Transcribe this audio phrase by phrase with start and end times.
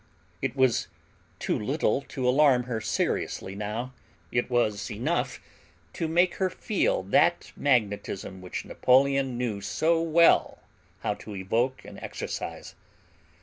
[0.41, 0.87] It was
[1.37, 3.93] too little to alarm her seriously now.
[4.31, 5.39] It was enough
[5.93, 10.57] to make her feel that magnetism which Napoleon knew so well
[11.01, 12.73] how to evoke and exercise.